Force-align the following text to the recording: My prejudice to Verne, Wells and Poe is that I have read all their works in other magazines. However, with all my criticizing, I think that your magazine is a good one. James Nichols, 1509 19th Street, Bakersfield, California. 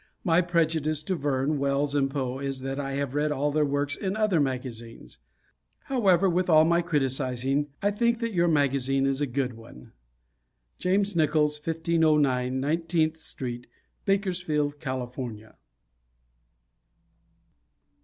My 0.23 0.41
prejudice 0.41 1.03
to 1.03 1.15
Verne, 1.15 1.59
Wells 1.59 1.93
and 1.93 2.09
Poe 2.09 2.39
is 2.39 2.61
that 2.61 2.79
I 2.79 2.93
have 2.93 3.13
read 3.13 3.31
all 3.31 3.51
their 3.51 3.63
works 3.67 3.95
in 3.95 4.15
other 4.17 4.39
magazines. 4.39 5.19
However, 5.83 6.27
with 6.27 6.49
all 6.49 6.65
my 6.65 6.81
criticizing, 6.81 7.67
I 7.83 7.91
think 7.91 8.17
that 8.17 8.33
your 8.33 8.47
magazine 8.47 9.05
is 9.05 9.21
a 9.21 9.27
good 9.27 9.53
one. 9.53 9.91
James 10.79 11.15
Nichols, 11.15 11.59
1509 11.59 12.59
19th 12.59 13.17
Street, 13.17 13.67
Bakersfield, 14.05 14.79
California. 14.79 15.57